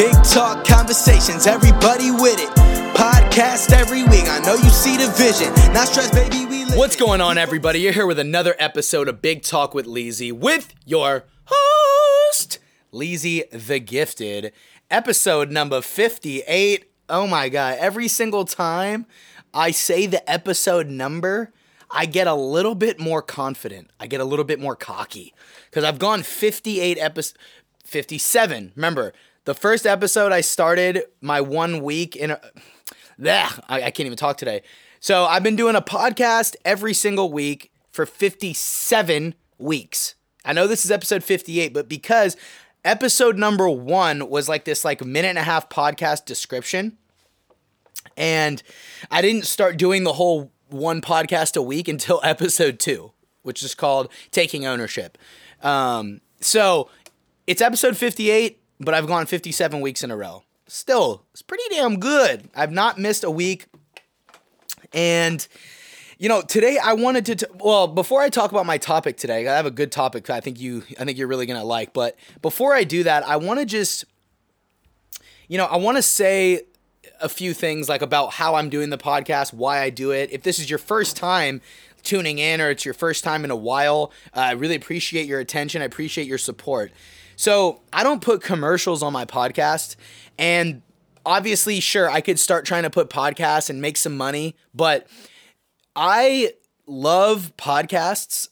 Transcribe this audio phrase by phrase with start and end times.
[0.00, 2.48] Big talk conversations, everybody with it.
[2.96, 4.24] Podcast every week.
[4.30, 5.52] I know you see the vision.
[5.74, 6.46] Not stress, baby.
[6.46, 7.80] We live What's going on, everybody?
[7.80, 12.60] You're here with another episode of Big Talk with Leezy with your host,
[12.94, 14.54] Leezy the Gifted.
[14.90, 16.90] Episode number 58.
[17.10, 17.76] Oh my God.
[17.78, 19.04] Every single time
[19.52, 21.52] I say the episode number,
[21.90, 23.90] I get a little bit more confident.
[24.00, 25.34] I get a little bit more cocky
[25.68, 27.38] because I've gone 58 episodes,
[27.84, 28.72] 57.
[28.76, 29.12] Remember,
[29.44, 32.40] the first episode I started my one week in a.
[33.22, 34.62] I, I can't even talk today.
[35.00, 40.14] So I've been doing a podcast every single week for 57 weeks.
[40.44, 42.36] I know this is episode 58, but because
[42.84, 46.96] episode number one was like this like minute and a half podcast description,
[48.16, 48.62] and
[49.10, 53.74] I didn't start doing the whole one podcast a week until episode two, which is
[53.74, 55.18] called Taking Ownership.
[55.62, 56.88] Um, so
[57.46, 60.42] it's episode 58, but I've gone 57 weeks in a row.
[60.66, 62.48] Still, it's pretty damn good.
[62.54, 63.66] I've not missed a week.
[64.92, 65.46] And
[66.18, 69.48] you know, today I wanted to t- well, before I talk about my topic today,
[69.48, 71.92] I have a good topic I think you I think you're really going to like,
[71.92, 74.04] but before I do that, I want to just
[75.48, 76.62] you know, I want to say
[77.20, 80.30] a few things like about how I'm doing the podcast, why I do it.
[80.30, 81.60] If this is your first time
[82.02, 85.40] tuning in or it's your first time in a while, uh, I really appreciate your
[85.40, 85.82] attention.
[85.82, 86.92] I appreciate your support.
[87.40, 89.96] So, I don't put commercials on my podcast
[90.38, 90.82] and
[91.24, 95.06] obviously sure I could start trying to put podcasts and make some money, but
[95.96, 96.52] I
[96.86, 98.50] love podcasts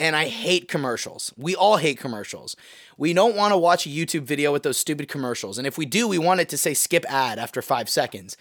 [0.00, 1.32] and I hate commercials.
[1.36, 2.56] We all hate commercials.
[2.98, 5.56] We don't want to watch a YouTube video with those stupid commercials.
[5.56, 8.36] And if we do, we want it to say skip ad after five seconds.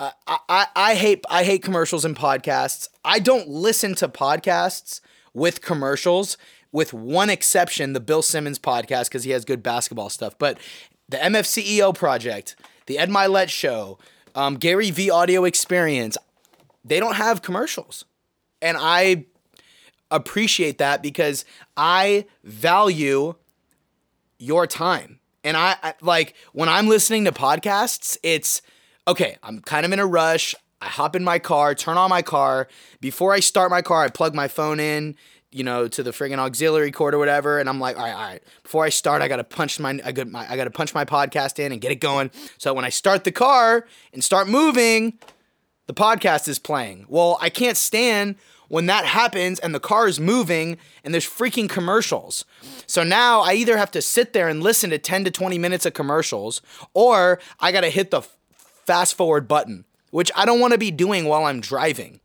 [0.00, 2.88] Uh, I, I, I hate I hate commercials and podcasts.
[3.04, 5.00] I don't listen to podcasts
[5.32, 6.36] with commercials,
[6.72, 10.38] with one exception, the Bill Simmons podcast, because he has good basketball stuff.
[10.38, 10.58] But
[11.08, 13.98] the MFCEO project, the Ed Mylett show,
[14.34, 16.16] um, Gary V audio experience,
[16.84, 18.04] they don't have commercials.
[18.62, 19.26] And I
[20.10, 21.44] appreciate that because
[21.76, 23.34] I value
[24.38, 25.20] your time.
[25.42, 28.62] And I, I like when I'm listening to podcasts, it's
[29.08, 30.54] okay, I'm kind of in a rush.
[30.82, 32.68] I hop in my car, turn on my car.
[33.00, 35.14] Before I start my car, I plug my phone in,
[35.52, 38.20] you know, to the friggin' auxiliary cord or whatever, and I'm like, all right, all
[38.20, 38.42] right.
[38.62, 41.58] Before I start, I gotta punch my, I got my, I gotta punch my podcast
[41.58, 42.30] in and get it going.
[42.58, 45.18] So when I start the car and start moving,
[45.86, 47.06] the podcast is playing.
[47.08, 48.36] Well, I can't stand
[48.68, 52.44] when that happens and the car is moving and there's freaking commercials.
[52.86, 55.84] So now I either have to sit there and listen to 10 to 20 minutes
[55.84, 56.62] of commercials
[56.94, 58.22] or I got to hit the
[58.86, 62.20] fast forward button, which I don't want to be doing while I'm driving.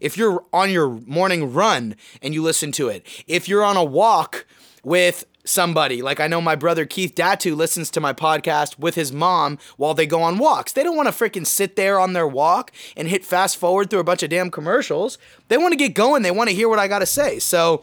[0.00, 3.84] If you're on your morning run and you listen to it, if you're on a
[3.84, 4.46] walk
[4.82, 9.12] with somebody, like I know my brother Keith Datu listens to my podcast with his
[9.12, 10.72] mom while they go on walks.
[10.72, 14.00] They don't want to freaking sit there on their walk and hit fast forward through
[14.00, 15.18] a bunch of damn commercials.
[15.48, 16.22] They want to get going.
[16.22, 17.38] They want to hear what I got to say.
[17.38, 17.82] So,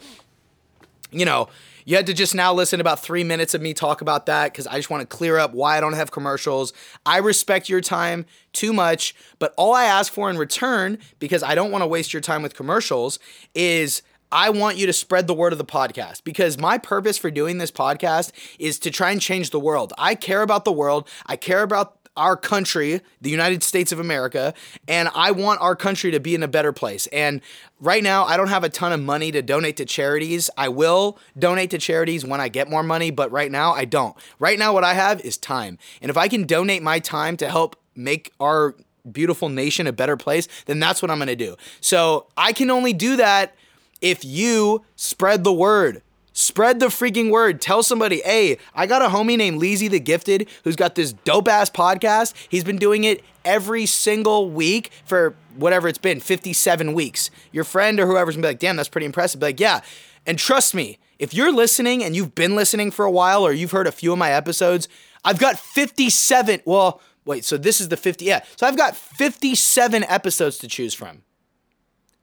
[1.11, 1.49] you know,
[1.87, 4.67] you had to just now listen about three minutes of me talk about that because
[4.67, 6.73] I just want to clear up why I don't have commercials.
[7.05, 11.55] I respect your time too much, but all I ask for in return, because I
[11.55, 13.19] don't want to waste your time with commercials,
[13.55, 14.01] is
[14.33, 17.57] I want you to spread the word of the podcast because my purpose for doing
[17.57, 19.93] this podcast is to try and change the world.
[19.97, 21.07] I care about the world.
[21.25, 24.53] I care about our country, the United States of America,
[24.87, 27.07] and I want our country to be in a better place.
[27.07, 27.41] And
[27.79, 30.49] right now, I don't have a ton of money to donate to charities.
[30.57, 34.15] I will donate to charities when I get more money, but right now, I don't.
[34.39, 35.77] Right now, what I have is time.
[36.01, 38.75] And if I can donate my time to help make our
[39.11, 41.55] beautiful nation a better place, then that's what I'm gonna do.
[41.79, 43.55] So I can only do that
[44.01, 46.01] if you spread the word.
[46.39, 47.59] Spread the freaking word.
[47.59, 51.47] Tell somebody, hey, I got a homie named Leezy the Gifted who's got this dope
[51.47, 52.35] ass podcast.
[52.47, 57.31] He's been doing it every single week for whatever it's been, 57 weeks.
[57.51, 59.39] Your friend or whoever's gonna be like, damn, that's pretty impressive.
[59.39, 59.81] Be like, yeah.
[60.27, 63.71] And trust me, if you're listening and you've been listening for a while or you've
[63.71, 64.87] heard a few of my episodes,
[65.25, 66.61] I've got 57.
[66.65, 68.25] Well, wait, so this is the 50.
[68.25, 68.43] Yeah.
[68.57, 71.23] So I've got 57 episodes to choose from.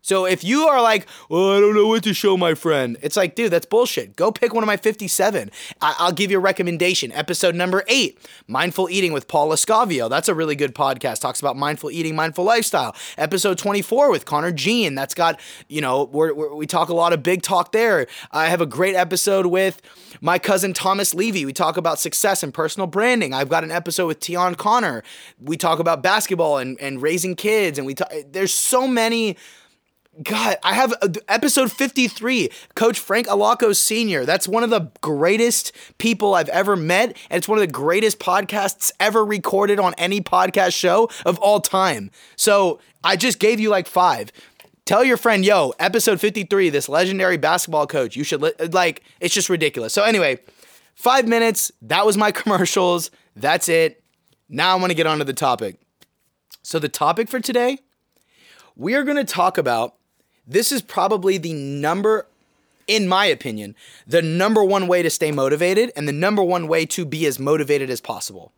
[0.05, 3.17] So if you are like, well, I don't know what to show my friend, it's
[3.17, 4.17] like, dude, that's bullshit.
[4.17, 5.51] Go pick one of my 57.
[5.81, 7.11] I- will give you a recommendation.
[7.13, 10.11] Episode number eight, Mindful Eating with Paul Escavio.
[10.11, 11.21] That's a really good podcast.
[11.21, 12.95] Talks about mindful eating, mindful lifestyle.
[13.17, 14.95] Episode 24 with Connor Jean.
[14.95, 18.07] That's got, you know, we're, we're, we talk a lot of big talk there.
[18.31, 19.81] I have a great episode with
[20.21, 21.47] my cousin Thomas Levy.
[21.47, 23.33] We talk about success and personal branding.
[23.33, 25.03] I've got an episode with Tion Connor.
[25.41, 27.79] We talk about basketball and, and raising kids.
[27.79, 29.39] And we talk, there's so many
[30.23, 34.25] God, I have uh, episode 53, Coach Frank Alaco Sr.
[34.25, 37.17] That's one of the greatest people I've ever met.
[37.31, 41.61] And it's one of the greatest podcasts ever recorded on any podcast show of all
[41.61, 42.11] time.
[42.37, 44.31] So I just gave you like five.
[44.85, 49.35] Tell your friend, yo, episode 53, this legendary basketball coach, you should, li-, like, it's
[49.35, 49.93] just ridiculous.
[49.93, 50.39] So anyway,
[50.95, 51.73] five minutes.
[51.83, 53.11] That was my commercials.
[53.35, 54.03] That's it.
[54.49, 55.77] Now I want to get on to the topic.
[56.63, 57.79] So the topic for today,
[58.77, 59.97] we are going to talk about
[60.47, 62.27] this is probably the number,
[62.87, 63.75] in my opinion,
[64.07, 67.39] the number one way to stay motivated and the number one way to be as
[67.39, 68.53] motivated as possible.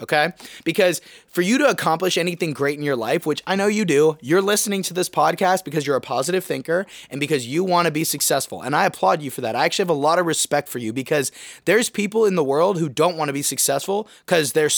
[0.00, 0.32] Okay?
[0.64, 4.18] Because for you to accomplish anything great in your life, which I know you do,
[4.20, 7.92] you're listening to this podcast because you're a positive thinker and because you want to
[7.92, 8.62] be successful.
[8.62, 9.54] And I applaud you for that.
[9.54, 11.30] I actually have a lot of respect for you because
[11.66, 14.70] there's people in the world who don't want to be successful because they're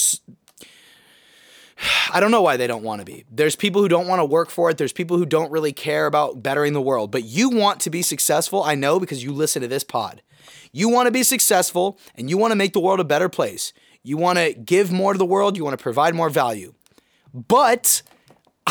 [2.15, 3.25] I don't know why they don't want to be.
[3.29, 4.77] There's people who don't want to work for it.
[4.77, 7.11] There's people who don't really care about bettering the world.
[7.11, 10.21] But you want to be successful, I know, because you listen to this pod.
[10.71, 13.73] You want to be successful and you want to make the world a better place.
[14.01, 15.57] You want to give more to the world.
[15.57, 16.73] You want to provide more value.
[17.33, 18.01] But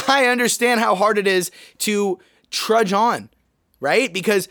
[0.09, 1.51] I understand how hard it is
[1.81, 2.19] to
[2.51, 3.29] trudge on,
[3.79, 4.11] right?
[4.11, 4.49] Because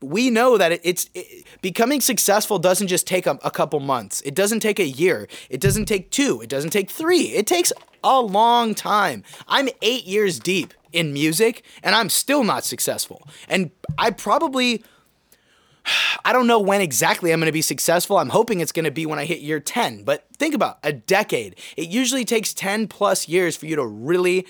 [0.00, 4.20] we know that it's it, becoming successful doesn't just take a, a, couple months.
[4.20, 5.26] It doesn't take a year.
[5.50, 6.40] It doesn't take two.
[6.40, 7.32] It doesn't take three.
[7.32, 7.72] It takes
[8.04, 9.24] a long time.
[9.48, 13.26] I'm eight years deep in music and I'm still not successful.
[13.48, 14.84] And I probably,
[16.24, 18.18] I don't know when exactly I'm going to be successful.
[18.18, 20.04] I'm hoping it's going to be when I hit year 10.
[20.04, 21.56] But think about a decade.
[21.76, 24.46] It usually takes 10 plus years for you to really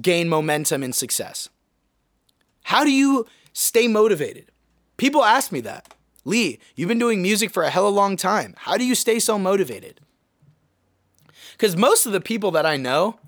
[0.00, 1.50] gain momentum and success.
[2.64, 4.50] How do you stay motivated?
[4.96, 5.94] People ask me that.
[6.24, 8.54] Lee, you've been doing music for a hell hella long time.
[8.58, 10.00] How do you stay so motivated?
[11.52, 13.18] Because most of the people that I know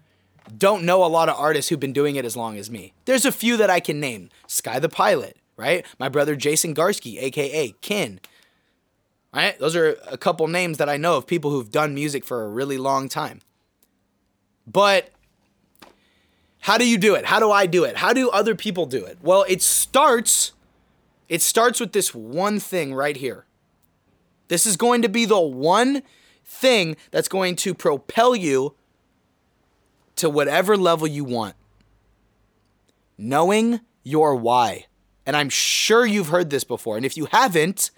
[0.57, 2.93] don't know a lot of artists who've been doing it as long as me.
[3.05, 5.85] There's a few that I can name Sky the Pilot, right?
[5.99, 8.21] My brother Jason Garsky, aka Kin.
[9.33, 9.59] Right?
[9.59, 12.49] Those are a couple names that I know of people who've done music for a
[12.49, 13.41] really long time.
[14.67, 15.11] But
[16.61, 17.27] how do you do it?
[17.27, 17.99] How do I do it?
[17.99, 19.19] How do other people do it?
[19.23, 20.53] Well, it starts
[21.29, 23.45] it starts with this one thing right here.
[24.49, 26.03] This is going to be the one
[26.45, 28.75] thing that's going to propel you
[30.17, 31.55] to whatever level you want.
[33.19, 34.87] Knowing your why.
[35.27, 36.97] And I'm sure you've heard this before.
[36.97, 37.91] And if you haven't,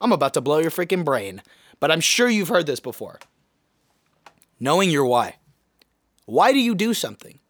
[0.00, 1.42] I'm about to blow your freaking brain.
[1.78, 3.18] But I'm sure you've heard this before.
[4.58, 5.36] Knowing your why.
[6.24, 7.40] Why do you do something?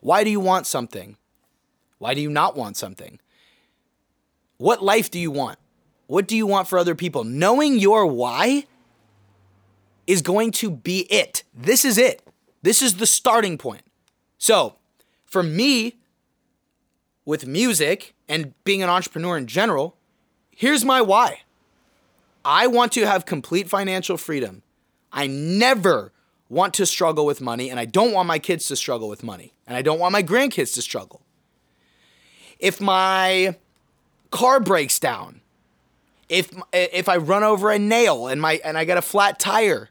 [0.00, 1.16] Why do you want something?
[1.98, 3.20] Why do you not want something?
[4.58, 5.58] What life do you want?
[6.08, 7.24] What do you want for other people?
[7.24, 8.64] Knowing your why
[10.06, 11.44] is going to be it.
[11.54, 12.22] This is it.
[12.62, 13.82] This is the starting point.
[14.38, 14.76] So,
[15.26, 15.96] for me,
[17.24, 19.96] with music and being an entrepreneur in general,
[20.50, 21.42] here's my why.
[22.44, 24.62] I want to have complete financial freedom.
[25.12, 26.12] I never
[26.48, 29.52] want to struggle with money, and I don't want my kids to struggle with money,
[29.66, 31.20] and I don't want my grandkids to struggle.
[32.58, 33.56] If my
[34.30, 35.40] car breaks down,
[36.28, 39.90] if if I run over a nail and my and I get a flat tire,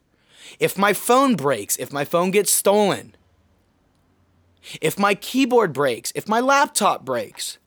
[0.60, 3.16] if my phone breaks, if my phone gets stolen,
[4.82, 7.58] if my keyboard breaks, if my laptop breaks,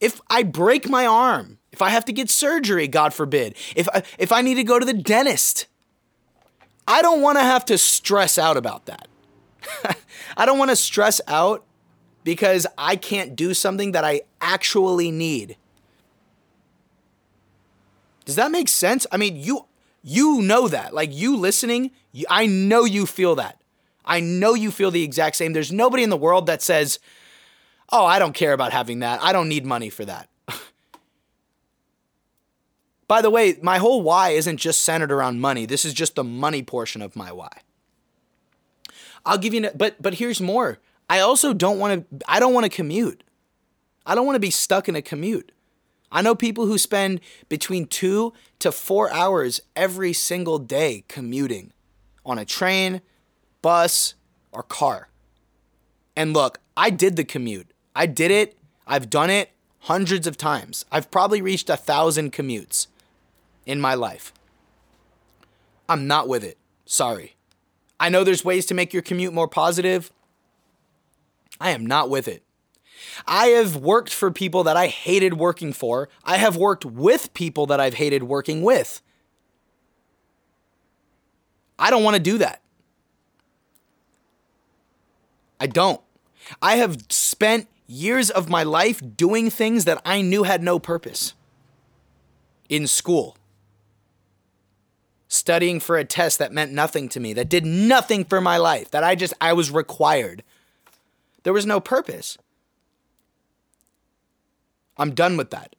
[0.00, 4.02] if I break my arm, if I have to get surgery, God forbid, if I,
[4.18, 5.66] if I need to go to the dentist,
[6.88, 9.08] I don't want to have to stress out about that.
[10.36, 11.64] I don't want to stress out
[12.24, 15.56] because I can't do something that I actually need.
[18.24, 19.06] Does that make sense?
[19.10, 19.66] I mean, you
[20.02, 20.94] you know that.
[20.94, 23.60] Like you listening, you, I know you feel that.
[24.04, 25.52] I know you feel the exact same.
[25.52, 26.98] There's nobody in the world that says,
[27.90, 29.22] "Oh, I don't care about having that.
[29.22, 30.28] I don't need money for that."
[33.08, 35.66] By the way, my whole why isn't just centered around money.
[35.66, 37.50] This is just the money portion of my why.
[39.24, 40.78] I'll give you but but here's more.
[41.08, 43.24] I also don't want to I don't want to commute.
[44.06, 45.52] I don't want to be stuck in a commute.
[46.12, 51.72] I know people who spend between two to four hours every single day commuting
[52.26, 53.00] on a train,
[53.62, 54.14] bus,
[54.52, 55.08] or car.
[56.16, 57.72] And look, I did the commute.
[57.94, 58.58] I did it.
[58.86, 59.50] I've done it
[59.80, 60.84] hundreds of times.
[60.90, 62.88] I've probably reached a thousand commutes
[63.64, 64.32] in my life.
[65.88, 66.58] I'm not with it.
[66.84, 67.36] Sorry.
[67.98, 70.10] I know there's ways to make your commute more positive.
[71.60, 72.42] I am not with it.
[73.26, 76.08] I have worked for people that I hated working for.
[76.24, 79.02] I have worked with people that I've hated working with.
[81.78, 82.60] I don't want to do that.
[85.58, 86.00] I don't.
[86.62, 91.34] I have spent years of my life doing things that I knew had no purpose.
[92.68, 93.36] In school,
[95.26, 98.90] studying for a test that meant nothing to me, that did nothing for my life,
[98.92, 100.44] that I just, I was required.
[101.42, 102.38] There was no purpose.
[105.00, 105.74] I'm done with that.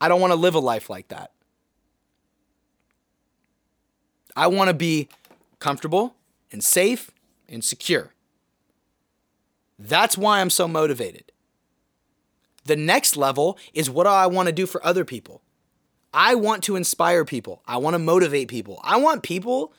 [0.00, 1.32] I don't want to live a life like that.
[4.36, 5.08] I want to be
[5.60, 6.14] comfortable
[6.52, 7.10] and safe
[7.48, 8.12] and secure.
[9.78, 11.32] That's why I'm so motivated.
[12.66, 15.40] The next level is what I want to do for other people?
[16.12, 17.62] I want to inspire people.
[17.66, 18.78] I want to motivate people.
[18.84, 19.72] I want people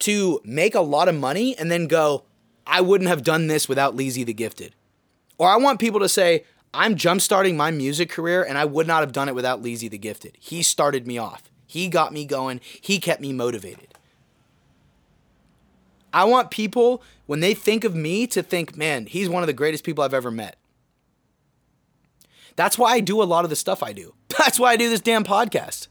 [0.00, 2.24] to make a lot of money and then go,
[2.66, 4.74] I wouldn't have done this without Leezy the Gifted.
[5.36, 9.00] Or I want people to say, I'm jumpstarting my music career and I would not
[9.00, 10.36] have done it without Leezy the Gifted.
[10.40, 11.50] He started me off.
[11.66, 12.60] He got me going.
[12.62, 13.88] He kept me motivated.
[16.12, 19.54] I want people, when they think of me, to think, man, he's one of the
[19.54, 20.56] greatest people I've ever met.
[22.54, 24.14] That's why I do a lot of the stuff I do.
[24.38, 25.88] That's why I do this damn podcast.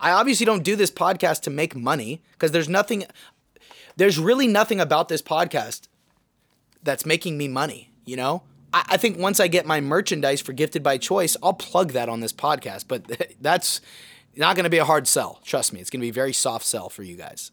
[0.00, 3.04] I obviously don't do this podcast to make money because there's nothing,
[3.96, 5.88] there's really nothing about this podcast
[6.82, 8.42] that's making me money, you know?
[8.72, 12.08] I, I think once I get my merchandise for Gifted by Choice, I'll plug that
[12.08, 13.04] on this podcast, but
[13.40, 13.80] that's
[14.36, 15.40] not going to be a hard sell.
[15.44, 17.52] Trust me, it's going to be a very soft sell for you guys.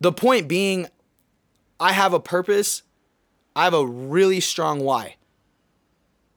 [0.00, 0.88] The point being,
[1.80, 2.82] I have a purpose.
[3.54, 5.16] I have a really strong why.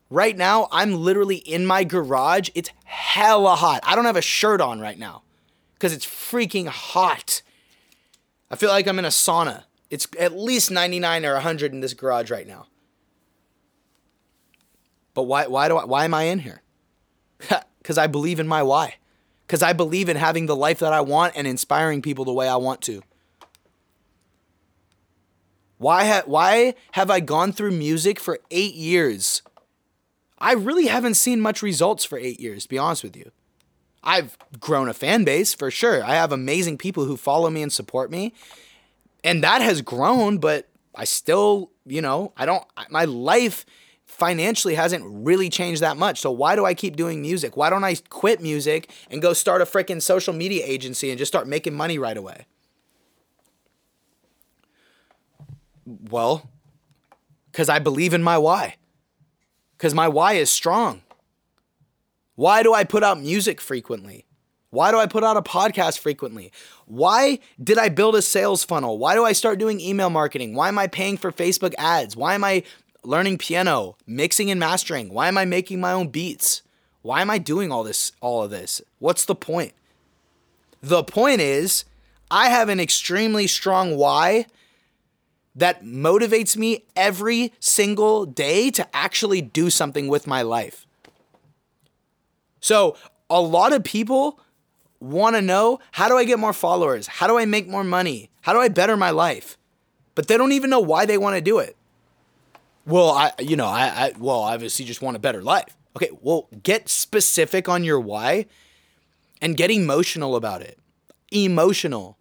[0.09, 2.49] Right now, I'm literally in my garage.
[2.55, 3.81] It's hella hot.
[3.83, 5.21] I don't have a shirt on right now
[5.73, 7.41] because it's freaking hot.
[8.49, 9.65] I feel like I'm in a sauna.
[9.89, 12.67] It's at least 99 or 100 in this garage right now.
[15.13, 16.61] But why why do I, why am I in here?
[17.83, 18.95] Cuz I believe in my why.
[19.47, 22.47] Cuz I believe in having the life that I want and inspiring people the way
[22.47, 23.01] I want to.
[25.79, 29.41] Why, ha- why have I gone through music for eight years?
[30.37, 33.31] I really haven't seen much results for eight years, to be honest with you.
[34.03, 36.03] I've grown a fan base for sure.
[36.03, 38.33] I have amazing people who follow me and support me.
[39.23, 43.65] And that has grown, but I still, you know, I don't, my life
[44.05, 46.19] financially hasn't really changed that much.
[46.19, 47.55] So why do I keep doing music?
[47.55, 51.31] Why don't I quit music and go start a freaking social media agency and just
[51.31, 52.45] start making money right away?
[55.85, 56.49] Well,
[57.51, 58.75] because I believe in my why.
[59.77, 61.01] Because my why is strong.
[62.35, 64.25] Why do I put out music frequently?
[64.71, 66.51] Why do I put out a podcast frequently?
[66.89, 68.97] Why did I build a sales funnel?
[68.97, 70.55] Why do I start doing email marketing?
[70.55, 72.17] Why am I paying for Facebook ads?
[72.17, 72.63] Why am I
[73.03, 75.13] learning piano, mixing and mastering?
[75.13, 76.63] Why am I making my own beats?
[77.03, 78.81] Why am I doing all this all of this?
[78.97, 79.73] What's the point?
[80.81, 81.85] The point is
[82.31, 84.47] I have an extremely strong why
[85.55, 90.87] that motivates me every single day to actually do something with my life.
[92.59, 92.97] So,
[93.29, 94.39] a lot of people
[94.99, 97.07] want to know how do I get more followers?
[97.07, 98.29] How do I make more money?
[98.41, 99.57] How do I better my life?
[100.15, 101.75] But they don't even know why they want to do it.
[102.85, 105.77] Well, I, you know, I, I, well, obviously just want a better life.
[105.95, 108.45] Okay, well, get specific on your why
[109.41, 110.77] and get emotional about it.
[111.31, 112.17] Emotional.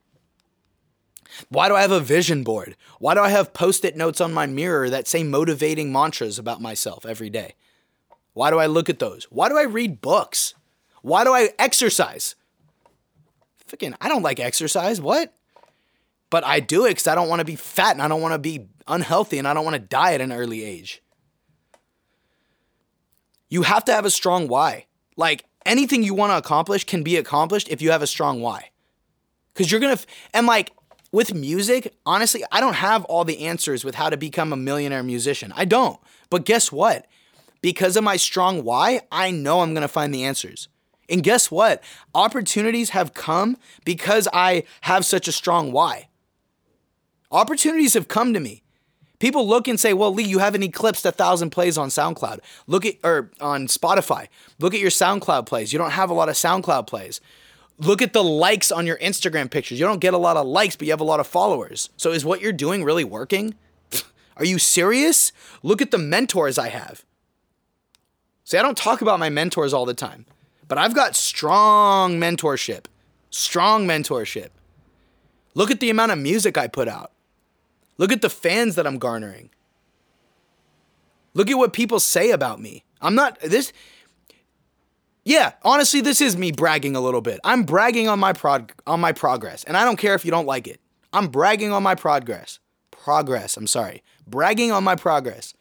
[1.48, 2.76] Why do I have a vision board?
[2.98, 6.60] Why do I have post it notes on my mirror that say motivating mantras about
[6.60, 7.54] myself every day?
[8.34, 9.24] Why do I look at those?
[9.24, 10.54] Why do I read books?
[11.02, 12.34] Why do I exercise?
[13.68, 15.00] Freaking, I don't like exercise.
[15.00, 15.34] What?
[16.30, 18.34] But I do it because I don't want to be fat and I don't want
[18.34, 21.02] to be unhealthy and I don't want to die at an early age.
[23.48, 24.86] You have to have a strong why.
[25.16, 28.70] Like anything you want to accomplish can be accomplished if you have a strong why.
[29.52, 30.72] Because you're going to, and like,
[31.10, 35.02] with music, honestly, I don't have all the answers with how to become a millionaire
[35.02, 35.52] musician.
[35.56, 35.98] I don't.
[36.28, 37.06] But guess what?
[37.62, 40.68] Because of my strong why, I know I'm going to find the answers.
[41.08, 41.82] And guess what?
[42.14, 46.08] Opportunities have come because I have such a strong why.
[47.30, 48.62] Opportunities have come to me.
[49.18, 52.38] People look and say, "Well, Lee, you haven't eclipsed a thousand plays on SoundCloud.
[52.66, 54.28] Look at or on Spotify.
[54.60, 55.72] Look at your SoundCloud plays.
[55.72, 57.20] You don't have a lot of SoundCloud plays.
[57.78, 59.78] Look at the likes on your Instagram pictures.
[59.78, 61.90] You don't get a lot of likes, but you have a lot of followers.
[61.96, 63.54] So is what you're doing really working?
[64.36, 65.32] Are you serious?
[65.62, 67.04] Look at the mentors I have.
[68.44, 70.26] See, I don't talk about my mentors all the time,
[70.68, 72.86] but I've got strong mentorship.
[73.30, 74.50] Strong mentorship.
[75.54, 77.12] Look at the amount of music I put out.
[77.96, 79.50] Look at the fans that I'm garnering.
[81.34, 82.84] Look at what people say about me.
[83.00, 83.72] I'm not this
[85.28, 87.38] yeah, honestly, this is me bragging a little bit.
[87.44, 90.46] I'm bragging on my prog- on my progress, and I don't care if you don't
[90.46, 90.80] like it.
[91.12, 92.60] I'm bragging on my progress.
[92.90, 94.02] Progress, I'm sorry.
[94.26, 95.52] bragging on my progress.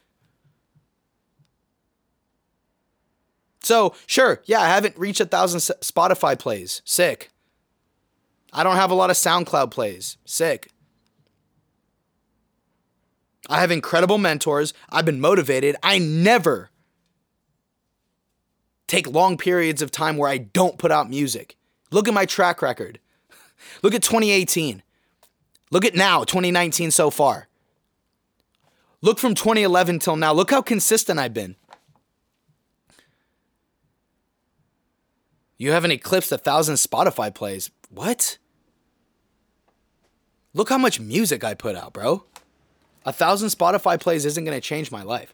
[3.68, 6.82] So, sure, yeah, I haven't reached a thousand Spotify plays.
[6.86, 7.32] Sick.
[8.54, 10.16] I don't have a lot of SoundCloud plays.
[10.24, 10.72] Sick.
[13.50, 14.74] I have incredible mentors.
[14.90, 15.76] I've been motivated.
[15.84, 16.70] I never
[18.88, 21.58] take long periods of time where I don't put out music.
[21.92, 23.00] Look at my track record.
[23.84, 24.82] Look at 2018.
[25.72, 27.50] Look at now, 2019 so far.
[29.02, 30.32] Look from 2011 till now.
[30.32, 31.58] Look how consistent I've been.
[35.58, 37.72] You haven't eclipsed a thousand Spotify plays.
[37.90, 38.38] What?
[40.54, 42.26] Look how much music I put out, bro.
[43.06, 45.34] A thousand Spotify plays isn't to change my life.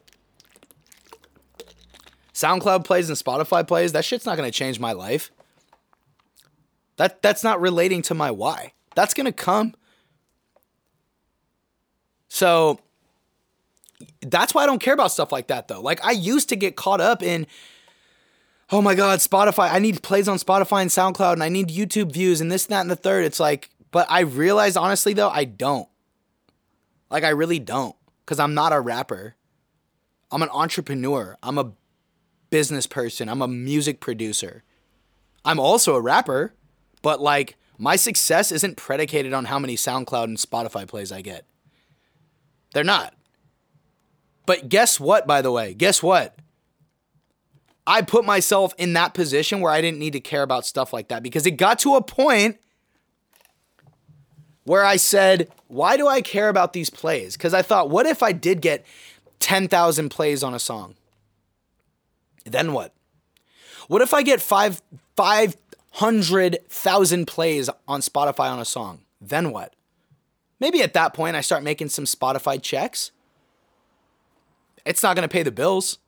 [2.32, 5.30] SoundCloud plays and Spotify plays, that shit's not to change my life.
[6.96, 8.72] That that's not relating to my why.
[8.94, 9.74] That's to come.
[12.28, 12.80] So
[14.20, 15.80] that's why I don't care about stuff like that though.
[15.80, 17.46] Like I used to get caught up in
[18.74, 22.10] oh my god, Spotify, I need plays on Spotify and SoundCloud and I need YouTube
[22.10, 23.24] views and this, and that, and the third.
[23.24, 25.88] It's like, but I realize honestly though, I don't.
[27.08, 27.94] Like I really don't.
[28.26, 29.36] Cause I'm not a rapper.
[30.32, 31.38] I'm an entrepreneur.
[31.40, 31.70] I'm a
[32.50, 33.28] business person.
[33.28, 34.64] I'm a music producer.
[35.44, 36.54] I'm also a rapper,
[37.00, 41.44] but like my success isn't predicated on how many SoundCloud and Spotify plays I get.
[42.72, 43.14] They're not.
[44.46, 45.74] But guess what, by the way?
[45.74, 46.36] Guess what?
[47.86, 51.08] I put myself in that position where I didn't need to care about stuff like
[51.08, 52.58] that because it got to a point
[54.64, 57.36] where I said, why do I care about these plays?
[57.36, 58.86] Because I thought, what if I did get
[59.40, 60.94] 10,000 plays on a song?
[62.44, 62.94] Then what?
[63.88, 64.80] What if I get five,
[65.16, 69.00] 500,000 plays on Spotify on a song?
[69.20, 69.74] Then what?
[70.58, 73.10] Maybe at that point I start making some Spotify checks.
[74.86, 75.98] It's not going to pay the bills.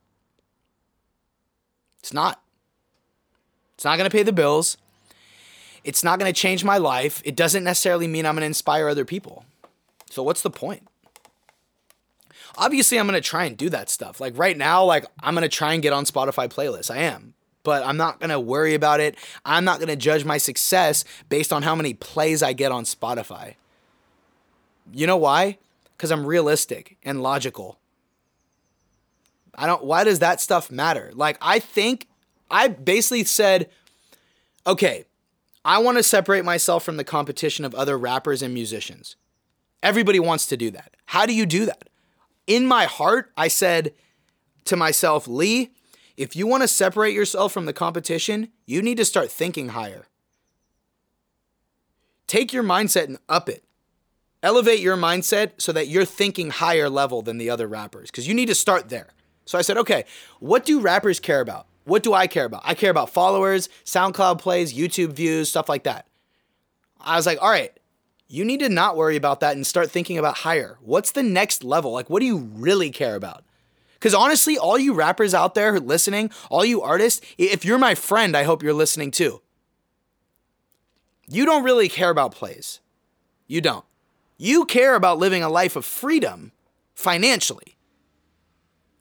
[2.06, 2.40] It's not.
[3.74, 4.76] It's not going to pay the bills.
[5.82, 7.20] It's not going to change my life.
[7.24, 9.44] It doesn't necessarily mean I'm going to inspire other people.
[10.08, 10.86] So what's the point?
[12.56, 14.20] Obviously, I'm going to try and do that stuff.
[14.20, 16.94] Like right now, like I'm going to try and get on Spotify playlists.
[16.94, 17.34] I am.
[17.64, 19.16] But I'm not going to worry about it.
[19.44, 22.84] I'm not going to judge my success based on how many plays I get on
[22.84, 23.56] Spotify.
[24.92, 25.58] You know why?
[25.98, 27.80] Cuz I'm realistic and logical.
[29.56, 31.10] I don't why does that stuff matter?
[31.14, 32.08] Like I think
[32.50, 33.70] I basically said
[34.66, 35.04] okay,
[35.64, 39.16] I want to separate myself from the competition of other rappers and musicians.
[39.82, 40.96] Everybody wants to do that.
[41.06, 41.88] How do you do that?
[42.46, 43.92] In my heart, I said
[44.64, 45.70] to myself, Lee,
[46.16, 50.06] if you want to separate yourself from the competition, you need to start thinking higher.
[52.26, 53.64] Take your mindset and up it.
[54.42, 58.34] Elevate your mindset so that you're thinking higher level than the other rappers because you
[58.34, 59.08] need to start there.
[59.46, 60.04] So I said, okay,
[60.40, 61.66] what do rappers care about?
[61.84, 62.62] What do I care about?
[62.64, 66.06] I care about followers, SoundCloud plays, YouTube views, stuff like that.
[67.00, 67.72] I was like, all right,
[68.28, 70.78] you need to not worry about that and start thinking about higher.
[70.80, 71.92] What's the next level?
[71.92, 73.44] Like, what do you really care about?
[73.94, 78.36] Because honestly, all you rappers out there listening, all you artists, if you're my friend,
[78.36, 79.40] I hope you're listening too.
[81.28, 82.80] You don't really care about plays.
[83.46, 83.84] You don't.
[84.36, 86.52] You care about living a life of freedom
[86.94, 87.75] financially.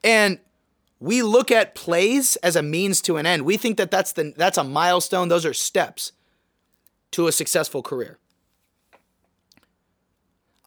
[0.05, 0.39] And
[0.99, 3.43] we look at plays as a means to an end.
[3.43, 5.27] We think that that's the that's a milestone.
[5.27, 6.13] Those are steps
[7.11, 8.19] to a successful career.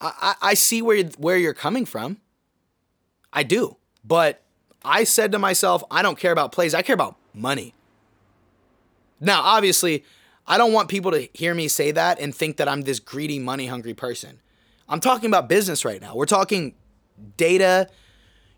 [0.01, 2.19] I, I, I see where where you're coming from.
[3.33, 4.43] I do, but
[4.85, 6.75] I said to myself, I don't care about plays.
[6.75, 7.75] I care about money.
[9.21, 10.05] Now, obviously,
[10.47, 13.39] I don't want people to hear me say that and think that I'm this greedy,
[13.39, 14.41] money hungry person.
[14.89, 16.15] I'm talking about business right now.
[16.17, 16.75] We're talking
[17.37, 17.89] data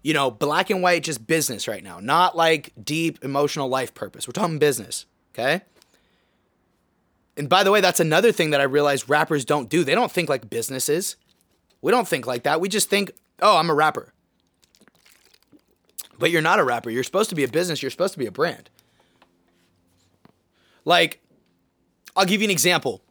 [0.02, 4.26] you know, black and white, just business right now, not like deep emotional life purpose.
[4.26, 5.62] We're talking business, okay?
[7.36, 9.84] And by the way, that's another thing that I realized rappers don't do.
[9.84, 11.16] They don't think like businesses.
[11.82, 12.60] We don't think like that.
[12.60, 14.12] We just think, oh, I'm a rapper.
[16.18, 16.90] But you're not a rapper.
[16.90, 17.82] You're supposed to be a business.
[17.82, 18.68] You're supposed to be a brand.
[20.84, 21.22] Like,
[22.16, 23.02] I'll give you an example.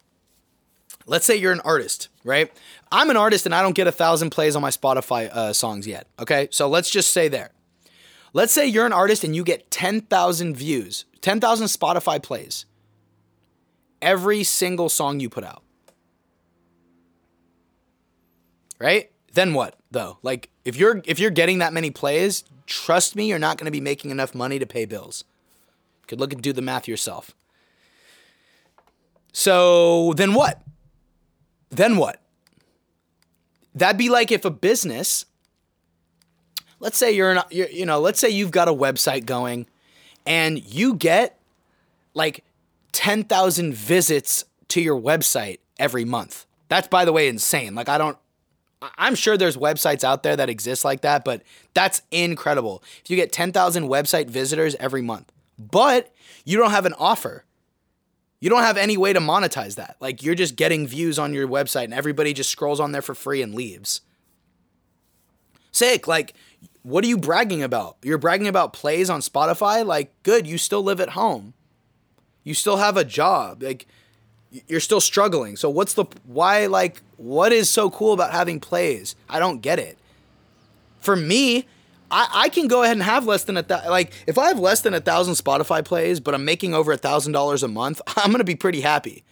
[1.10, 2.52] Let's say you're an artist, right?
[2.92, 5.88] I'm an artist and I don't get a thousand plays on my Spotify uh, songs
[5.88, 6.08] yet.
[6.20, 7.50] Okay, so let's just say there.
[8.32, 12.66] Let's say you're an artist and you get 10,000 views, 10,000 Spotify plays
[14.04, 15.64] every single song you put out.
[18.78, 19.12] Right?
[19.34, 20.20] Then what though?
[20.22, 23.72] Like if you're if you're getting that many plays, trust me, you're not going to
[23.72, 25.26] be making enough money to pay bills.
[26.02, 27.36] You could look and do the math yourself.
[29.34, 30.62] So then what?
[31.70, 32.22] Then what?
[33.76, 35.26] That'd be like if a business
[36.80, 39.68] let's say you're, an, you're you know, let's say you've got a website going
[40.26, 41.40] and you get
[42.14, 42.44] like
[42.92, 46.46] 10,000 visits to your website every month.
[46.68, 47.76] That's by the way insane.
[47.76, 48.18] Like I don't
[48.98, 51.42] I'm sure there's websites out there that exist like that, but
[51.74, 52.82] that's incredible.
[53.04, 56.14] If you get 10,000 website visitors every month, but
[56.46, 57.44] you don't have an offer.
[58.40, 59.98] You don't have any way to monetize that.
[60.00, 63.14] Like you're just getting views on your website and everybody just scrolls on there for
[63.14, 64.02] free and leaves.
[65.72, 66.08] Sick.
[66.08, 66.34] Like,
[66.84, 67.98] what are you bragging about?
[68.02, 69.86] You're bragging about plays on Spotify?
[69.86, 71.54] Like, good, you still live at home.
[72.44, 73.62] You still have a job.
[73.62, 73.86] Like,
[74.68, 75.56] you're still struggling.
[75.56, 79.16] So what's the why like what is so cool about having plays?
[79.30, 79.98] I don't get it.
[81.00, 81.68] For me,
[82.12, 84.60] I, I can go ahead and have less than a th- like if I have
[84.60, 88.02] less than a thousand Spotify plays, but I'm making over a thousand dollars a month,
[88.18, 89.24] I'm gonna be pretty happy.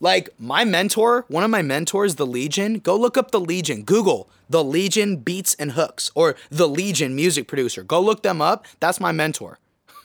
[0.00, 3.84] Like my mentor, one of my mentors, the Legion, go look up the Legion.
[3.84, 7.82] Google the Legion beats and hooks or the Legion music producer.
[7.82, 8.66] Go look them up.
[8.80, 9.58] That's my mentor.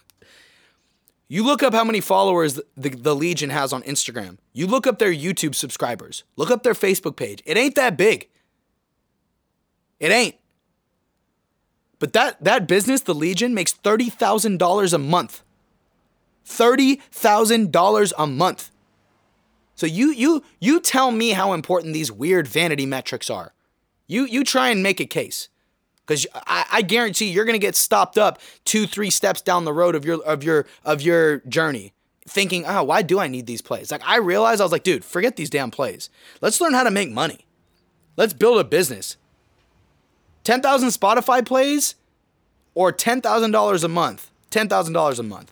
[1.29, 4.37] You look up how many followers the, the Legion has on Instagram.
[4.53, 6.23] You look up their YouTube subscribers.
[6.37, 7.43] Look up their Facebook page.
[7.45, 8.29] It ain't that big.
[9.99, 10.35] It ain't.
[11.99, 15.43] But that that business, the Legion, makes thirty thousand dollars a month.
[16.45, 18.71] Thirty thousand dollars a month.
[19.75, 23.53] So you you you tell me how important these weird vanity metrics are.
[24.07, 25.49] You you try and make a case
[26.05, 29.93] because I, I, guarantee you're gonna get stopped up two, three steps down the road
[29.93, 31.93] of your of your of your journey,
[32.27, 33.91] thinking, oh, why do I need these plays?
[33.91, 36.09] Like I realized I was like, dude, forget these damn plays.
[36.41, 37.45] Let's learn how to make money.
[38.15, 39.17] Let's build a business.
[40.47, 41.95] Ten thousand Spotify plays,
[42.73, 44.31] or ten thousand dollars a month.
[44.49, 45.51] Ten thousand dollars a month.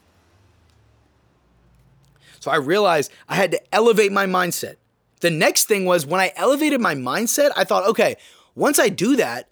[2.39, 4.75] So I realized I had to elevate my mindset.
[5.19, 8.15] The next thing was when I elevated my mindset, I thought, okay,
[8.55, 9.49] once I do that,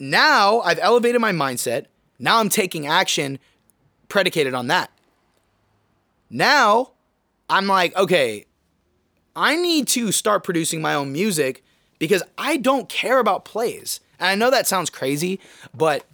[0.00, 1.86] now I've elevated my mindset.
[2.18, 3.38] Now I'm taking action
[4.08, 4.90] predicated on that.
[6.28, 6.90] Now
[7.48, 8.46] I'm like, okay,
[9.36, 11.62] I need to start producing my own music
[11.98, 14.00] because I don't care about plays.
[14.18, 15.40] And I know that sounds crazy,
[15.74, 16.04] but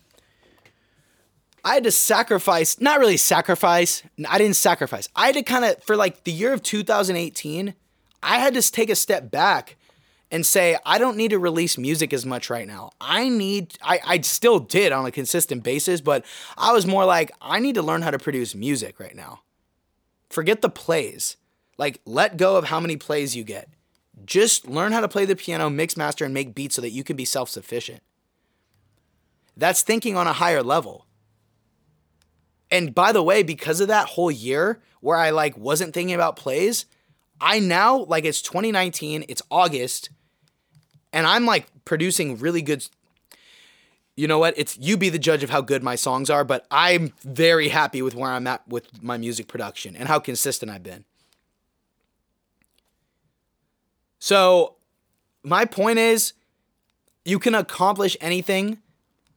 [1.65, 5.09] I had to sacrifice, not really sacrifice, I didn't sacrifice.
[5.17, 7.75] I had to kind of, for like the year of 2018,
[8.23, 9.77] I had to take a step back
[10.31, 12.91] and say, I don't need to release music as much right now.
[13.01, 16.25] I need, I, I still did on a consistent basis, but
[16.59, 19.41] I was more like, I need to learn how to produce music right now.
[20.31, 21.37] Forget the plays.
[21.79, 23.69] Like, let go of how many plays you get.
[24.25, 27.05] Just learn how to play the piano, mix, master, and make beats so that you
[27.05, 28.03] can be self sufficient.
[29.57, 31.07] That's thinking on a higher level.
[32.71, 36.37] And by the way, because of that whole year where I like wasn't thinking about
[36.37, 36.87] plays,
[37.41, 40.11] I now like it's 2019, it's August,
[41.13, 42.87] and I'm like producing really good.
[44.17, 44.55] You know what?
[44.57, 48.03] It's you be the judge of how good my songs are, but I'm very happy
[48.03, 51.05] with where I'm at with my music production and how consistent I've been.
[54.25, 54.77] So,
[55.43, 56.33] my point is
[57.27, 58.79] you can accomplish anything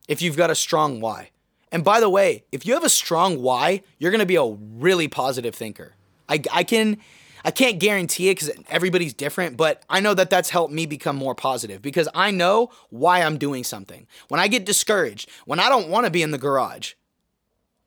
[0.07, 1.31] if you've got a strong why.
[1.73, 4.45] And by the way, if you have a strong why, you're going to be a
[4.45, 5.95] really positive thinker.
[6.29, 6.99] I, I can
[7.43, 11.17] I can't guarantee it because everybody's different, but I know that that's helped me become
[11.17, 14.07] more positive because I know why I'm doing something.
[14.29, 16.93] When I get discouraged, when I don't want to be in the garage,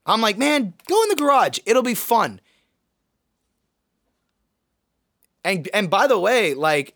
[0.04, 1.60] I'm like, man, go in the garage.
[1.64, 2.42] It'll be fun.
[5.44, 6.94] And and by the way, like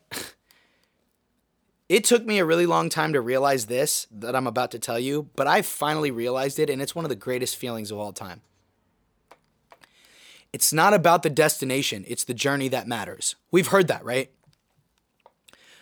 [1.89, 4.99] it took me a really long time to realize this that I'm about to tell
[4.99, 8.13] you, but I finally realized it and it's one of the greatest feelings of all
[8.13, 8.41] time.
[10.53, 13.35] It's not about the destination, it's the journey that matters.
[13.51, 14.31] We've heard that, right?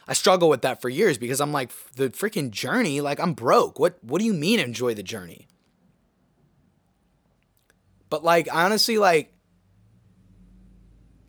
[0.09, 3.79] I struggle with that for years because I'm like the freaking journey, like I'm broke.
[3.79, 5.47] What what do you mean enjoy the journey?
[8.11, 9.32] But like honestly like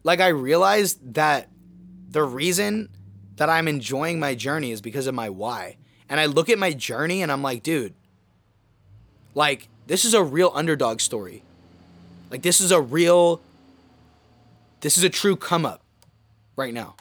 [0.04, 1.50] like I realized that
[2.10, 2.90] the reason
[3.38, 5.78] that I'm enjoying my journey is because of my why.
[6.10, 7.94] And I look at my journey and I'm like, dude,
[9.34, 11.44] like this is a real underdog story.
[12.30, 13.42] Like this is a real
[14.82, 15.82] this is a true come up
[16.56, 16.96] right now.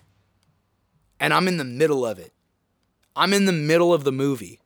[1.20, 2.32] And I'm in the middle of it.
[3.14, 4.60] I'm in the middle of the movie.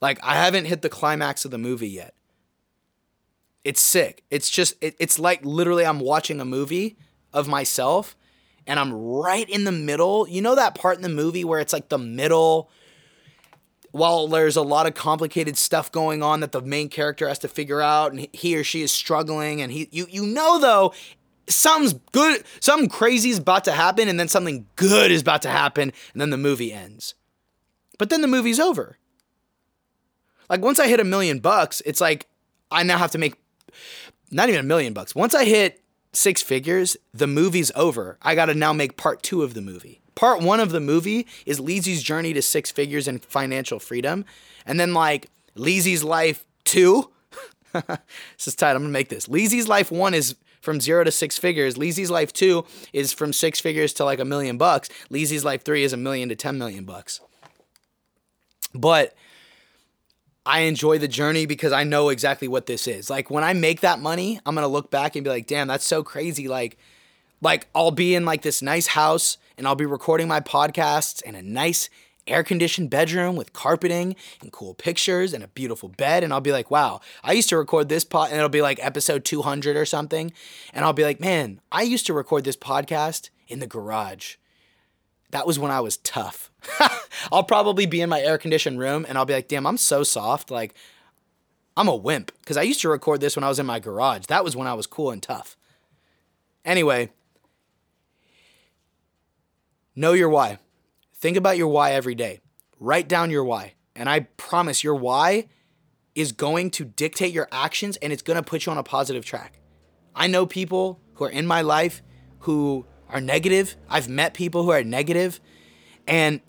[0.00, 2.14] Like I haven't hit the climax of the movie yet.
[3.64, 4.24] It's sick.
[4.30, 6.96] It's just it, it's like literally I'm watching a movie
[7.32, 8.16] of myself
[8.66, 10.28] and I'm right in the middle.
[10.28, 12.70] You know that part in the movie where it's like the middle
[13.92, 17.48] while there's a lot of complicated stuff going on that the main character has to
[17.48, 20.94] figure out and he or she is struggling and he you you know though
[21.48, 25.50] something's good something crazy is about to happen and then something good is about to
[25.50, 27.14] happen and then the movie ends
[27.98, 28.98] But then the movie's over.
[30.48, 32.28] Like once I hit a million bucks, it's like
[32.70, 33.34] I now have to make
[34.30, 35.14] not even a million bucks.
[35.14, 35.79] Once I hit
[36.12, 38.18] six figures, the movie's over.
[38.22, 40.00] I got to now make part two of the movie.
[40.14, 44.24] Part one of the movie is Leezy's journey to six figures and financial freedom.
[44.66, 47.10] And then, like, Leezy's life two.
[47.72, 48.72] this is tight.
[48.72, 49.26] I'm going to make this.
[49.28, 51.76] Leezy's life one is from zero to six figures.
[51.76, 54.88] Leezy's life two is from six figures to like a million bucks.
[55.10, 57.20] Leezy's life three is a million to 10 million bucks.
[58.74, 59.14] But
[60.50, 63.08] I enjoy the journey because I know exactly what this is.
[63.08, 65.84] Like when I make that money, I'm gonna look back and be like, damn, that's
[65.84, 66.48] so crazy.
[66.48, 66.76] Like,
[67.40, 71.36] like I'll be in like this nice house and I'll be recording my podcasts in
[71.36, 71.88] a nice
[72.26, 76.24] air conditioned bedroom with carpeting and cool pictures and a beautiful bed.
[76.24, 78.84] And I'll be like, wow, I used to record this pod, and it'll be like
[78.84, 80.32] episode 200 or something.
[80.74, 84.34] And I'll be like, man, I used to record this podcast in the garage.
[85.30, 86.49] That was when I was tough.
[87.32, 90.02] I'll probably be in my air conditioned room and I'll be like, damn, I'm so
[90.02, 90.50] soft.
[90.50, 90.74] Like,
[91.76, 92.32] I'm a wimp.
[92.40, 94.26] Because I used to record this when I was in my garage.
[94.26, 95.56] That was when I was cool and tough.
[96.64, 97.10] Anyway,
[99.94, 100.58] know your why.
[101.14, 102.40] Think about your why every day.
[102.78, 103.74] Write down your why.
[103.94, 105.48] And I promise your why
[106.14, 109.24] is going to dictate your actions and it's going to put you on a positive
[109.24, 109.60] track.
[110.14, 112.02] I know people who are in my life
[112.40, 113.76] who are negative.
[113.88, 115.40] I've met people who are negative
[116.06, 116.40] and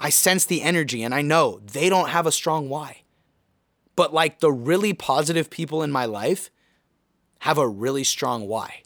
[0.00, 3.02] I sense the energy and I know they don't have a strong why.
[3.96, 6.50] But like the really positive people in my life
[7.40, 8.82] have a really strong why.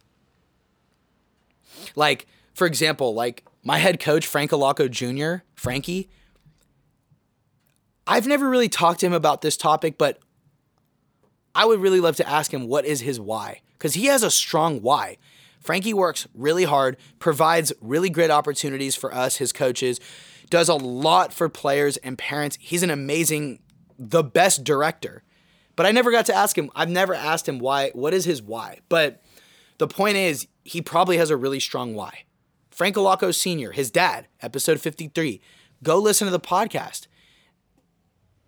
[1.95, 6.09] Like, for example, like my head coach, Frank Alaco Jr., Frankie,
[8.07, 10.19] I've never really talked to him about this topic, but
[11.55, 13.61] I would really love to ask him what is his why.
[13.75, 15.19] Because he has a strong why.
[15.61, 20.01] Frankie works really hard, provides really great opportunities for us, his coaches,
[20.53, 22.59] does a lot for players and parents.
[22.61, 23.61] He's an amazing,
[23.99, 25.23] the best director.
[25.77, 26.71] But I never got to ask him.
[26.77, 28.81] I've never asked him why, what is his why?
[28.91, 29.23] But
[29.79, 32.25] the point is, he probably has a really strong why.
[32.71, 35.41] Frank Alaco Sr., his dad, episode 53.
[35.83, 37.07] Go listen to the podcast.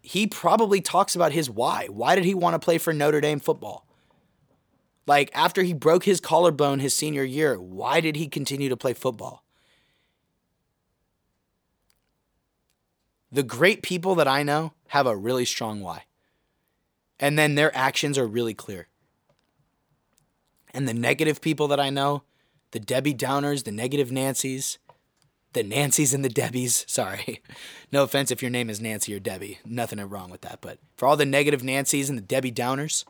[0.02, 1.86] He probably talks about his why.
[1.86, 3.86] Why did he want to play for Notre Dame football?
[5.06, 8.92] Like after he broke his collarbone his senior year, why did he continue to play
[8.92, 9.43] football?
[13.34, 16.04] The great people that I know have a really strong why.
[17.18, 18.86] And then their actions are really clear.
[20.72, 22.22] And the negative people that I know,
[22.70, 24.78] the Debbie Downers, the negative Nancys,
[25.52, 26.88] the Nancys and the Debbies.
[26.88, 27.42] Sorry.
[27.90, 29.58] No offense if your name is Nancy or Debbie.
[29.64, 30.60] Nothing wrong with that.
[30.60, 33.04] But for all the negative Nancys and the Debbie Downers,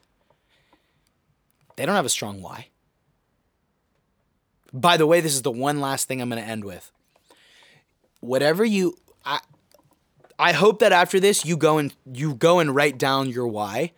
[1.77, 2.69] they don't have a strong why.
[4.73, 6.91] By the way, this is the one last thing I'm going to end with.
[8.21, 9.41] Whatever you I
[10.39, 13.93] I hope that after this you go and you go and write down your why.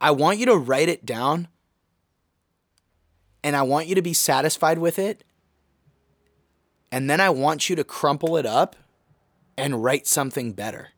[0.00, 1.48] I want you to write it down
[3.44, 5.24] and I want you to be satisfied with it.
[6.90, 8.76] And then I want you to crumple it up
[9.56, 10.90] and write something better.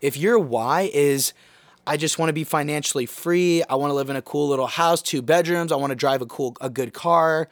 [0.00, 1.34] If your why is
[1.86, 3.62] I just want to be financially free.
[3.68, 5.70] I want to live in a cool little house, two bedrooms.
[5.70, 7.48] I want to drive a cool a good car.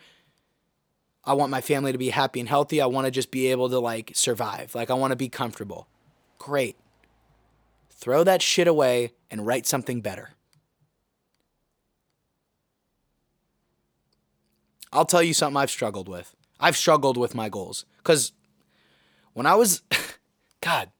[1.25, 2.81] I want my family to be happy and healthy.
[2.81, 4.75] I want to just be able to like survive.
[4.75, 5.87] Like I want to be comfortable.
[6.39, 6.77] Great.
[7.91, 10.31] Throw that shit away and write something better.
[14.93, 16.35] I'll tell you something I've struggled with.
[16.59, 18.33] I've struggled with my goals cuz
[19.33, 19.83] when I was
[20.61, 20.91] god,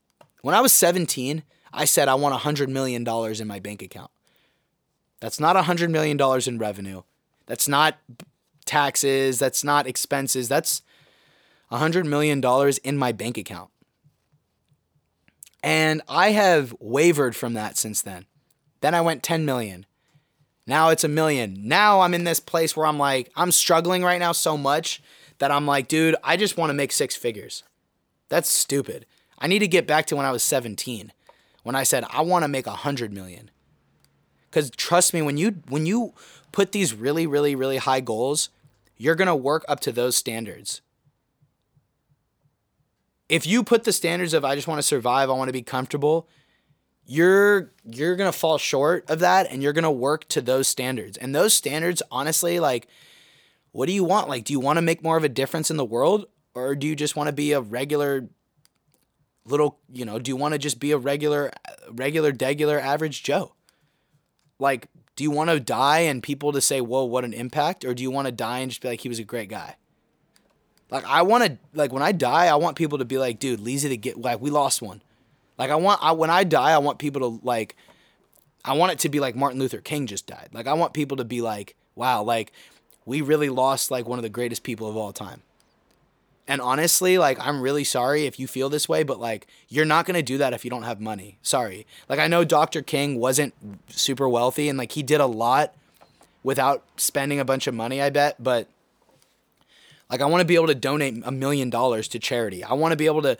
[0.41, 4.11] when I was 17, I said I want $100 million in my bank account.
[5.19, 7.03] That's not $100 million in revenue.
[7.45, 7.97] That's not
[8.63, 9.39] taxes.
[9.39, 10.49] That's not expenses.
[10.49, 10.81] That's
[11.71, 12.41] $100 million
[12.83, 13.69] in my bank account.
[15.63, 18.25] And I have wavered from that since then.
[18.81, 19.85] Then I went 10 million.
[20.67, 21.67] Now it's a million.
[21.67, 25.01] Now I'm in this place where I'm like, I'm struggling right now so much
[25.39, 27.63] that I'm like, dude, I just want to make six figures.
[28.29, 29.05] That's stupid.
[29.39, 31.11] I need to get back to when I was 17
[31.63, 33.49] when I said I want to make a hundred million.
[34.51, 36.13] Cause trust me, when you when you
[36.51, 38.49] put these really, really, really high goals,
[38.97, 40.81] you're gonna work up to those standards.
[43.29, 45.61] If you put the standards of I just want to survive, I want to be
[45.61, 46.27] comfortable,
[47.05, 51.17] you're you're gonna fall short of that and you're gonna work to those standards.
[51.17, 52.87] And those standards, honestly, like
[53.73, 54.29] what do you want?
[54.29, 56.27] Like, do you want to make more of a difference in the world?
[56.55, 58.29] Or do you just want to be a regular
[59.45, 61.51] little, you know, do you want to just be a regular,
[61.89, 63.55] regular, degular, average Joe?
[64.59, 67.85] Like, do you want to die and people to say, whoa, what an impact?
[67.85, 69.75] Or do you want to die and just be like, he was a great guy?
[70.89, 73.59] Like I want to like when I die, I want people to be like, dude,
[73.59, 75.01] Leezy to get like we lost one.
[75.57, 77.75] Like I want I when I die, I want people to like
[78.63, 80.49] I want it to be like Martin Luther King just died.
[80.53, 82.51] Like I want people to be like, wow, like
[83.05, 85.41] we really lost like one of the greatest people of all time.
[86.47, 90.05] And honestly, like I'm really sorry if you feel this way, but like you're not
[90.05, 91.37] to do that if you don't have money.
[91.41, 91.85] Sorry.
[92.09, 92.81] Like I know Dr.
[92.81, 93.53] King wasn't
[93.89, 95.73] super wealthy and like he did a lot
[96.43, 98.67] without spending a bunch of money, I bet, but
[100.09, 102.63] like I want to be able to donate a million dollars to charity.
[102.63, 103.37] I want to be able to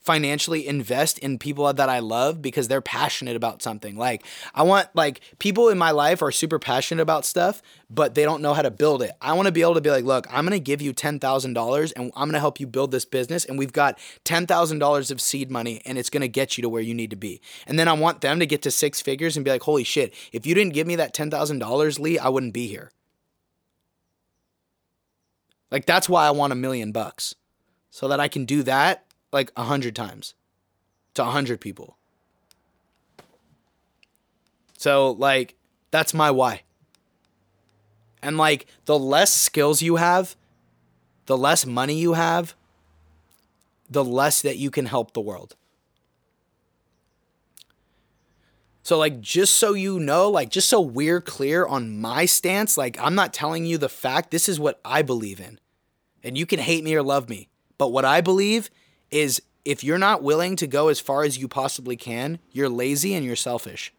[0.00, 3.96] financially invest in people that I love because they're passionate about something.
[3.96, 8.24] Like I want like people in my life are super passionate about stuff, but they
[8.24, 9.12] don't know how to build it.
[9.20, 11.92] I want to be able to be like, look, I'm going to give you $10,000
[11.96, 15.50] and I'm going to help you build this business and we've got $10,000 of seed
[15.50, 17.40] money and it's going to get you to where you need to be.
[17.66, 20.14] And then I want them to get to six figures and be like, "Holy shit,
[20.32, 22.90] if you didn't give me that $10,000, Lee, I wouldn't be here."
[25.70, 27.34] Like that's why I want a million bucks.
[27.90, 30.34] So that I can do that like a hundred times
[31.14, 31.96] to a hundred people.
[34.76, 35.56] So like
[35.90, 36.62] that's my why.
[38.22, 40.36] And like the less skills you have,
[41.26, 42.54] the less money you have,
[43.88, 45.56] the less that you can help the world.
[48.82, 52.98] So, like, just so you know, like, just so we're clear on my stance, like,
[52.98, 54.30] I'm not telling you the fact.
[54.30, 55.60] This is what I believe in.
[56.24, 57.48] And you can hate me or love me.
[57.78, 58.70] But what I believe
[59.10, 63.14] is if you're not willing to go as far as you possibly can, you're lazy
[63.14, 63.92] and you're selfish.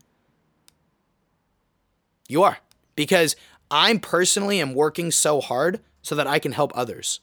[2.28, 2.58] You are.
[2.95, 3.36] Because
[3.69, 7.19] I'm personally am working so hard so that I can help others.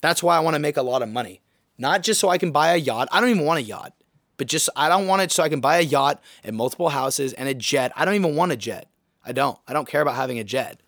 [0.00, 1.40] That's why I want to make a lot of money.
[1.78, 3.08] Not just so I can buy a yacht.
[3.10, 3.94] I don't even want a yacht
[4.36, 7.32] but just I don't want it so I can buy a yacht and multiple houses
[7.32, 7.92] and a jet.
[7.96, 8.88] I don't even want a jet.
[9.24, 9.58] I don't.
[9.66, 10.80] I don't care about having a jet.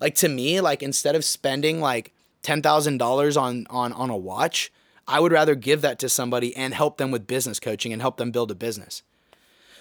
[0.00, 4.16] Like to me, like instead of spending like ten thousand dollars on on on a
[4.16, 4.72] watch,
[5.06, 8.16] I would rather give that to somebody and help them with business coaching and help
[8.16, 9.02] them build a business.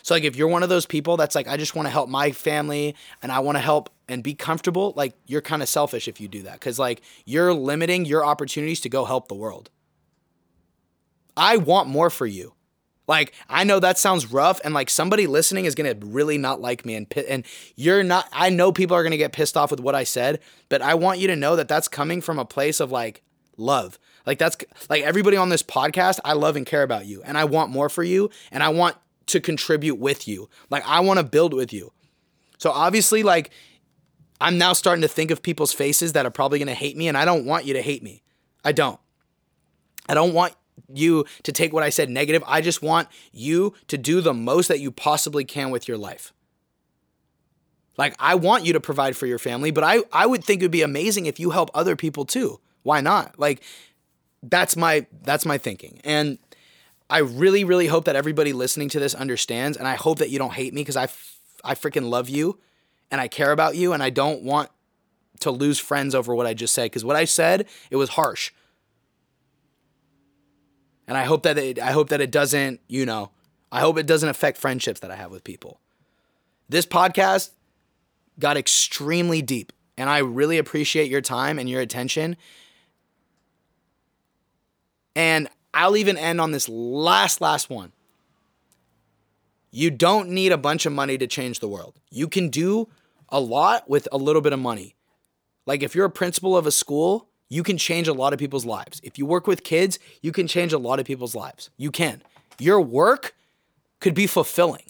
[0.04, 2.10] So like if you're one of those people that's like I just want to help
[2.10, 6.08] my family and I want to help and be comfortable, like you're kind of selfish
[6.08, 9.70] if you do that cuz like you're limiting your opportunities to go help the world.
[11.38, 12.54] I want more for you.
[13.12, 16.86] Like I know that sounds rough, and like somebody listening is gonna really not like
[16.86, 17.46] me, and and
[17.76, 18.30] you're not.
[18.32, 21.20] I know people are gonna get pissed off with what I said, but I want
[21.20, 23.22] you to know that that's coming from a place of like
[23.58, 24.00] love.
[24.26, 24.56] Like that's
[24.90, 26.22] like everybody on this podcast.
[26.24, 28.96] I love and care about you, and I want more for you, and I want
[29.26, 30.50] to contribute with you.
[30.70, 31.92] Like I want to build with you.
[32.60, 33.52] So obviously, like
[34.40, 37.18] I'm now starting to think of people's faces that are probably gonna hate me, and
[37.18, 38.24] I don't want you to hate me.
[38.64, 39.02] I don't.
[40.08, 40.56] I don't want
[40.94, 42.44] you to take what I said negative.
[42.46, 46.34] I just want you to do the most that you possibly can with your life.
[47.98, 50.66] Like, I want you to provide for your family, but I, I would think it
[50.66, 52.60] would be amazing if you help other people too.
[52.84, 53.38] Why not?
[53.38, 53.62] Like,
[54.42, 56.02] that's my that's my thinking.
[56.04, 56.40] And
[57.10, 59.78] I really, really hope that everybody listening to this understands.
[59.78, 61.10] And I hope that you don't hate me because I,
[61.64, 62.58] I freaking love you
[63.12, 64.70] and I care about you and I don't want
[65.42, 66.86] to lose friends over what I just said.
[66.86, 68.52] Because what I said, it was harsh
[71.12, 73.32] and I hope that it, I hope that it doesn't, you know,
[73.70, 75.82] I hope it doesn't affect friendships that I have with people.
[76.70, 77.50] This podcast
[78.40, 82.38] got extremely deep, and I really appreciate your time and your attention.
[85.14, 87.92] And I'll even end on this last, last one.
[89.70, 92.00] You don't need a bunch of money to change the world.
[92.10, 92.88] You can do
[93.28, 94.96] a lot with a little bit of money.
[95.66, 98.66] Like if you're a principal of a school, you can change a lot of people's
[98.66, 99.02] lives.
[99.04, 101.70] If you work with kids, you can change a lot of people's lives.
[101.76, 102.24] You can.
[102.58, 103.36] Your work
[104.00, 104.86] could be fulfilling.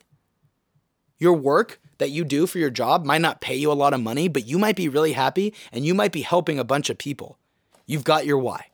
[1.17, 3.99] Your work that you do for your job might not pay you a lot of
[4.01, 6.99] money, but you might be really happy and you might be helping a bunch of
[6.99, 7.39] people.
[7.87, 8.67] You've got your why.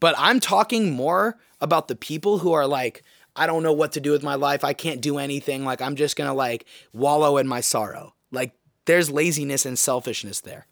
[0.00, 3.02] But I'm talking more about the people who are like,
[3.34, 4.62] I don't know what to do with my life.
[4.62, 5.64] I can't do anything.
[5.64, 8.14] Like, I'm just going to like wallow in my sorrow.
[8.30, 8.52] Like,
[8.84, 10.67] there's laziness and selfishness there.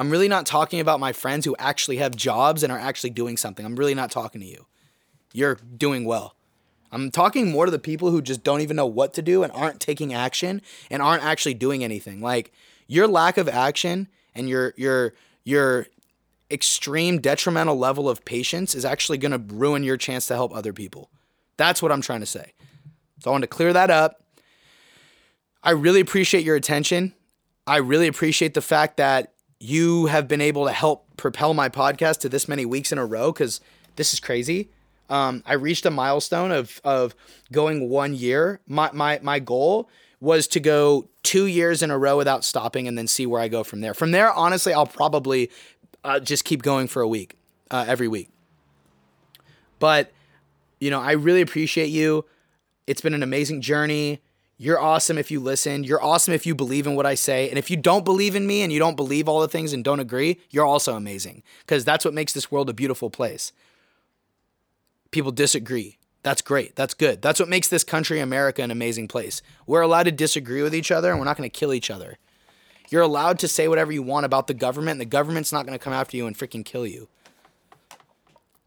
[0.00, 3.36] I'm really not talking about my friends who actually have jobs and are actually doing
[3.36, 3.66] something.
[3.66, 4.64] I'm really not talking to you.
[5.34, 6.36] You're doing well.
[6.90, 9.52] I'm talking more to the people who just don't even know what to do and
[9.52, 12.22] aren't taking action and aren't actually doing anything.
[12.22, 12.50] Like
[12.86, 15.12] your lack of action and your your
[15.44, 15.86] your
[16.50, 20.72] extreme detrimental level of patience is actually going to ruin your chance to help other
[20.72, 21.10] people.
[21.58, 22.54] That's what I'm trying to say.
[23.18, 24.24] So I want to clear that up.
[25.62, 27.12] I really appreciate your attention.
[27.66, 32.18] I really appreciate the fact that you have been able to help propel my podcast
[32.20, 33.60] to this many weeks in a row because
[33.96, 34.70] this is crazy.
[35.10, 37.14] Um, I reached a milestone of of
[37.52, 38.60] going one year.
[38.66, 39.88] My my my goal
[40.20, 43.48] was to go two years in a row without stopping and then see where I
[43.48, 43.94] go from there.
[43.94, 45.50] From there, honestly, I'll probably
[46.04, 47.36] uh, just keep going for a week,
[47.70, 48.28] uh, every week.
[49.78, 50.12] But,
[50.78, 52.26] you know, I really appreciate you.
[52.86, 54.20] It's been an amazing journey.
[54.62, 55.84] You're awesome if you listen.
[55.84, 57.48] You're awesome if you believe in what I say.
[57.48, 59.82] And if you don't believe in me and you don't believe all the things and
[59.82, 63.52] don't agree, you're also amazing because that's what makes this world a beautiful place.
[65.12, 65.96] People disagree.
[66.22, 66.76] That's great.
[66.76, 67.22] That's good.
[67.22, 69.40] That's what makes this country, America, an amazing place.
[69.66, 72.18] We're allowed to disagree with each other and we're not going to kill each other.
[72.90, 75.78] You're allowed to say whatever you want about the government, and the government's not going
[75.78, 77.08] to come after you and freaking kill you.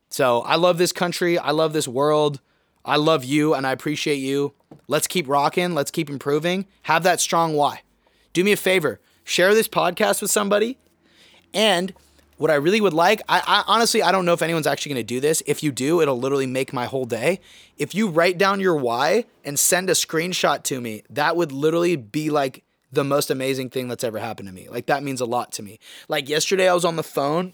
[0.09, 1.37] So I love this country.
[1.37, 2.41] I love this world.
[2.85, 4.53] I love you and I appreciate you.
[4.87, 5.73] Let's keep rocking.
[5.73, 6.65] Let's keep improving.
[6.83, 7.81] Have that strong why.
[8.33, 10.77] Do me a favor share this podcast with somebody.
[11.53, 11.93] And
[12.37, 15.05] what I really would like, I, I honestly, I don't know if anyone's actually going
[15.05, 15.43] to do this.
[15.45, 17.39] If you do, it'll literally make my whole day.
[17.77, 21.95] If you write down your why and send a screenshot to me, that would literally
[21.95, 24.67] be like the most amazing thing that's ever happened to me.
[24.69, 25.79] Like that means a lot to me.
[26.07, 27.53] Like yesterday, I was on the phone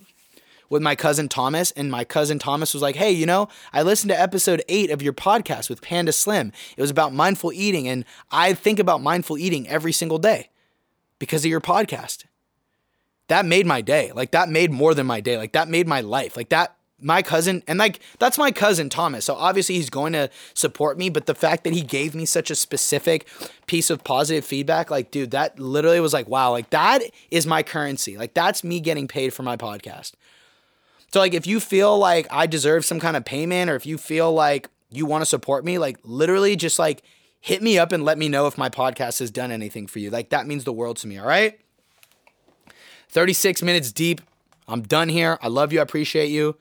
[0.70, 4.10] with my cousin Thomas, and my cousin Thomas was like, Hey, you know, I listened
[4.10, 6.52] to episode eight of your podcast with Panda Slim.
[6.78, 10.50] It was about mindful eating, and I think about mindful eating every single day
[11.18, 12.26] because of your podcast.
[13.28, 14.12] That made my day.
[14.14, 15.38] Like, that made more than my day.
[15.38, 16.36] Like, that made my life.
[16.36, 19.26] Like, that my cousin and like that's my cousin Thomas.
[19.26, 22.52] So obviously he's going to support me, but the fact that he gave me such
[22.52, 23.28] a specific
[23.68, 27.02] piece of positive feedback, like dude, that literally was like wow, like that
[27.32, 28.18] is my currency.
[28.18, 30.14] Like that's me getting paid for my podcast.
[31.12, 33.98] So like if you feel like I deserve some kind of payment or if you
[33.98, 37.02] feel like you want to support me, like literally just like
[37.40, 40.10] hit me up and let me know if my podcast has done anything for you.
[40.10, 41.60] Like that means the world to me, all right?
[43.10, 44.22] 36 minutes deep.
[44.68, 45.40] I'm done here.
[45.42, 45.80] I love you.
[45.80, 46.58] I appreciate you.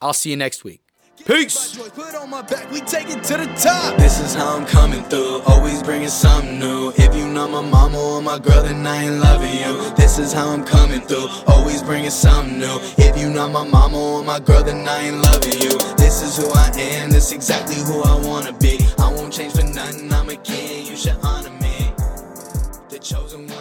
[0.00, 0.81] I'll see you next week.
[1.18, 1.76] Peace.
[1.94, 3.96] Put on my back, we take it to the top.
[3.96, 6.92] This is how I'm coming through, always bringing something new.
[6.96, 9.94] If you know my mama or my girl, then I ain't loving you.
[9.94, 12.78] This is how I'm coming through, always bringing something new.
[12.98, 15.78] If you know my mama or my girl, then I ain't loving you.
[15.96, 18.80] This is who I am, this exactly who I wanna be.
[18.98, 21.92] I won't change for nothing, I'm a king, you should honor me.
[22.88, 23.51] The chosen one,